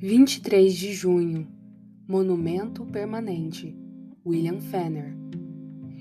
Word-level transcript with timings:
23 0.00 0.72
de 0.76 0.92
junho 0.92 1.48
Monumento 2.06 2.86
Permanente 2.86 3.76
William 4.24 4.60
Fenner 4.60 5.12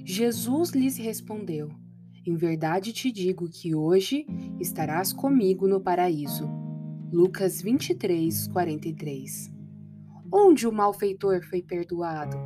Jesus 0.06 0.70
lhes 0.70 0.98
respondeu: 0.98 1.72
Em 2.24 2.36
verdade 2.36 2.94
te 2.94 3.12
digo 3.12 3.50
que 3.50 3.74
hoje 3.74 4.28
estarás 4.60 5.12
comigo 5.12 5.68
no 5.68 5.82
paraíso. 5.82 6.48
Lucas 7.12 7.60
23, 7.60 8.48
43 8.50 9.52
Onde 10.32 10.68
o 10.68 10.72
malfeitor 10.72 11.44
foi 11.44 11.64
perdoado? 11.64 12.38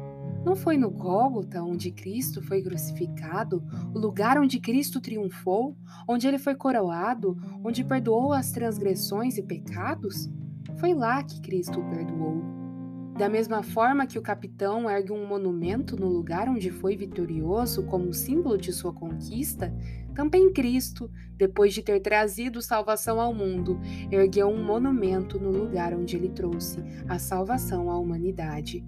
Não 0.46 0.56
foi 0.56 0.78
no 0.78 0.90
Gólgota, 0.90 1.62
onde 1.62 1.92
Cristo 1.92 2.42
foi 2.42 2.62
crucificado, 2.62 3.62
o 3.94 4.00
lugar 4.00 4.40
onde 4.40 4.58
Cristo 4.58 5.02
triunfou, 5.02 5.76
onde 6.08 6.30
ele 6.30 6.40
foi 6.40 6.56
coroado, 6.56 7.36
onde 7.62 7.84
perdoou 7.84 8.32
as 8.32 8.52
transgressões 8.52 9.38
e 9.38 9.44
pecados? 9.44 10.30
Foi 10.80 10.94
lá 10.94 11.24
que 11.24 11.42
Cristo 11.42 11.80
o 11.80 11.90
perdoou. 11.90 12.42
Da 13.18 13.30
mesma 13.30 13.62
forma 13.62 14.08
que 14.08 14.18
o 14.18 14.22
capitão 14.22 14.90
ergue 14.90 15.12
um 15.12 15.28
monumento 15.28 15.96
no 15.96 16.08
lugar 16.08 16.50
onde 16.50 16.72
foi 16.72 16.96
vitorioso 16.96 17.84
como 17.84 18.14
símbolo 18.14 18.58
de 18.58 18.72
sua 18.72 18.94
conquista, 18.94 19.72
também 20.16 20.52
Cristo, 20.52 21.10
depois 21.38 21.74
de 21.74 21.82
ter 21.82 22.00
trazido 22.00 22.62
salvação 22.62 23.20
ao 23.20 23.34
mundo, 23.34 23.80
ergueu 24.12 24.48
um 24.48 24.64
monumento 24.64 25.40
no 25.40 25.52
lugar 25.52 25.94
onde 25.94 26.16
ele 26.16 26.30
trouxe 26.30 26.84
a 27.08 27.18
salvação 27.18 27.90
à 27.90 27.98
humanidade. 27.98 28.84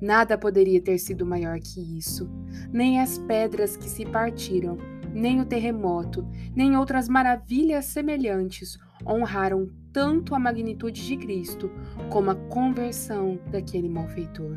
Nada 0.00 0.38
poderia 0.38 0.80
ter 0.80 0.98
sido 0.98 1.26
maior 1.26 1.58
que 1.58 1.98
isso, 1.98 2.30
nem 2.72 3.00
as 3.00 3.18
pedras 3.18 3.76
que 3.76 3.88
se 3.88 4.04
partiram, 4.04 4.78
nem 5.12 5.40
o 5.40 5.46
terremoto, 5.46 6.26
nem 6.54 6.76
outras 6.76 7.08
maravilhas 7.08 7.86
semelhantes 7.86 8.78
honraram 9.06 9.68
tanto 9.98 10.32
a 10.32 10.38
magnitude 10.38 11.04
de 11.04 11.16
Cristo 11.16 11.72
como 12.08 12.30
a 12.30 12.36
conversão 12.36 13.36
daquele 13.50 13.88
malfeitor. 13.88 14.56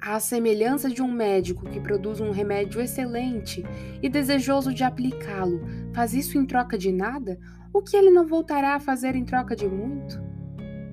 À 0.00 0.18
semelhança 0.18 0.90
de 0.90 1.00
um 1.00 1.12
médico 1.12 1.70
que 1.70 1.78
produz 1.78 2.20
um 2.20 2.32
remédio 2.32 2.80
excelente 2.80 3.64
e 4.02 4.08
desejoso 4.08 4.74
de 4.74 4.82
aplicá-lo, 4.82 5.60
faz 5.94 6.14
isso 6.14 6.36
em 6.36 6.44
troca 6.44 6.76
de 6.76 6.90
nada, 6.90 7.38
o 7.72 7.80
que 7.80 7.96
ele 7.96 8.10
não 8.10 8.26
voltará 8.26 8.74
a 8.74 8.80
fazer 8.80 9.14
em 9.14 9.24
troca 9.24 9.54
de 9.54 9.68
muito? 9.68 10.20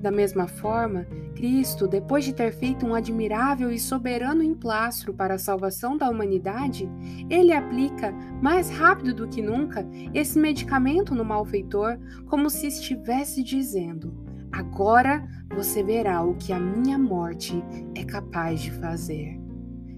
Da 0.02 0.12
mesma 0.12 0.48
forma, 0.48 1.06
Cristo, 1.36 1.88
depois 1.88 2.23
de 2.23 2.34
ter 2.34 2.52
feito 2.52 2.86
um 2.86 2.94
admirável 2.94 3.72
e 3.72 3.80
soberano 3.80 4.44
emplastro 4.44 5.14
para 5.14 5.36
a 5.36 5.39
salvação 5.39 5.98
da 5.98 6.09
humanidade, 6.09 6.89
ele 7.30 7.52
aplica, 7.52 8.14
mais 8.42 8.70
rápido 8.70 9.14
do 9.14 9.28
que 9.28 9.42
nunca, 9.42 9.88
esse 10.14 10.38
medicamento 10.38 11.16
no 11.16 11.26
malfeitor, 11.26 11.98
como 12.28 12.50
se 12.50 12.67
estivesse 12.67 13.44
dizendo: 13.44 14.14
Agora 14.52 15.28
você 15.56 15.81
verá 15.84 16.22
o 16.22 16.36
que 16.36 16.54
a 16.54 16.59
minha 16.59 16.98
morte 16.98 17.64
é 17.95 18.04
capaz 18.04 18.61
de 18.61 18.72
fazer. 18.72 19.39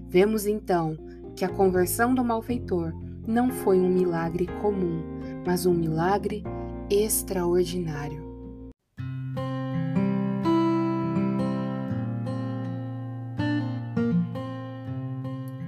Vemos 0.08 0.46
então 0.46 0.96
que 1.36 1.44
a 1.44 1.48
conversão 1.48 2.14
do 2.14 2.24
malfeitor 2.24 2.92
não 3.26 3.50
foi 3.50 3.78
um 3.78 3.88
milagre 3.88 4.46
comum, 4.60 5.02
mas 5.46 5.66
um 5.66 5.74
milagre 5.74 6.42
extraordinário. 6.90 8.29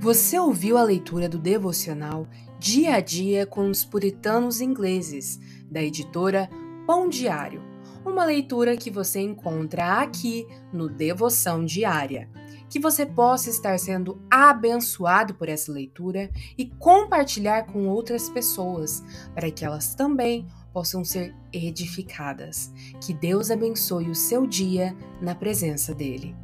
Você 0.03 0.37
ouviu 0.37 0.77
a 0.77 0.83
leitura 0.83 1.29
do 1.29 1.39
devocional 1.39 2.27
Dia 2.59 2.97
a 2.97 3.01
Dia 3.01 3.47
com 3.47 3.71
os 3.71 3.85
Puritanos 3.85 4.61
Ingleses, 4.61 5.39
da 5.71 5.81
editora 5.81 6.51
Pão 6.85 7.09
Diário. 7.09 7.63
Uma 8.05 8.25
leitura 8.25 8.77
que 8.77 8.91
você 8.91 9.21
encontra 9.21 10.01
aqui 10.01 10.45
no 10.73 10.89
Devoção 10.89 11.65
Diária. 11.65 12.29
Que 12.69 12.81
você 12.81 13.07
possa 13.07 13.49
estar 13.49 13.79
sendo 13.79 14.21
abençoado 14.29 15.35
por 15.35 15.49
essa 15.49 15.71
leitura 15.71 16.33
e 16.59 16.67
compartilhar 16.67 17.67
com 17.67 17.87
outras 17.87 18.29
pessoas, 18.29 19.05
para 19.33 19.53
que 19.53 19.65
elas 19.65 19.95
também 19.95 20.49
possam 20.73 21.05
ser 21.05 21.33
edificadas. 21.53 22.73
Que 23.01 23.15
Deus 23.15 23.53
abençoe 23.53 24.11
o 24.11 24.17
seu 24.17 24.49
dia 24.49 24.97
na 25.21 25.37
presença 25.37 25.95
dEle. 25.95 26.42